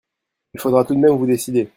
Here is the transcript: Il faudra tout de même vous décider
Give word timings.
Il 0.55 0.59
faudra 0.59 0.83
tout 0.83 0.95
de 0.95 0.99
même 0.99 1.13
vous 1.13 1.27
décider 1.27 1.69